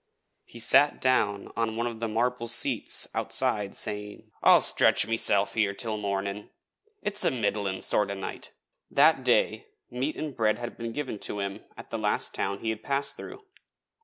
[0.45, 5.75] He sat down on one of the marble seats outside, saying: 'I'll stretch meself here
[5.75, 6.49] till mornin',
[7.03, 8.51] it's a middlin' sort of a night.'
[8.89, 12.71] That day meat and bread had been given to him at the last town he
[12.71, 13.43] had passed through.